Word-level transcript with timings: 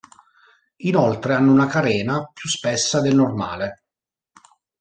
Inoltre 0.77 1.35
hanno 1.35 1.51
una 1.51 1.67
carena 1.67 2.27
più 2.33 2.49
spessa 2.49 3.01
del 3.01 3.13
normale. 3.13 3.83